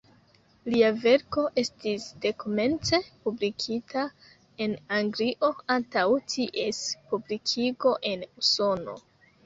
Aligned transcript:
Lia 0.75 0.87
verko 1.01 1.43
estis 1.63 2.07
dekomence 2.23 3.01
publikita 3.27 4.07
en 4.67 4.75
Anglio 5.01 5.53
antaŭ 5.77 6.09
ties 6.35 6.85
publikigo 7.13 7.97
en 8.15 8.31
Usono. 8.45 9.03